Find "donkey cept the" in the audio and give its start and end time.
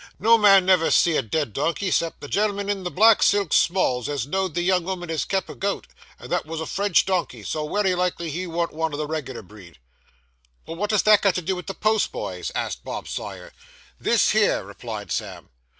1.53-2.27